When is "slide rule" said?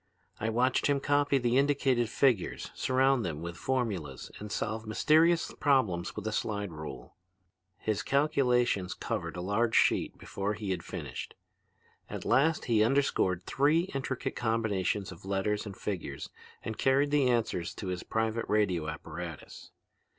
6.31-7.17